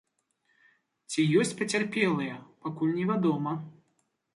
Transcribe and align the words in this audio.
Ці 1.11 1.21
ёсць 1.41 1.55
пацярпелыя, 1.61 2.43
пакуль 2.65 2.95
невядома. 3.01 3.51